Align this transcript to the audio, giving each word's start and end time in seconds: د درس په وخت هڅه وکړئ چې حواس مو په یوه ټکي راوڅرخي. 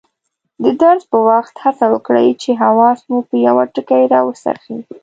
د 0.63 0.65
درس 0.81 1.03
په 1.11 1.17
وخت 1.29 1.55
هڅه 1.65 1.85
وکړئ 1.93 2.27
چې 2.41 2.59
حواس 2.61 2.99
مو 3.09 3.19
په 3.29 3.35
یوه 3.47 3.63
ټکي 3.73 4.03
راوڅرخي. 4.13 4.77